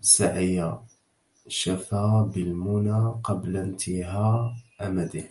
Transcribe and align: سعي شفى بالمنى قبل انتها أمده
سعي 0.00 0.78
شفى 1.48 2.30
بالمنى 2.34 3.20
قبل 3.24 3.56
انتها 3.56 4.56
أمده 4.80 5.28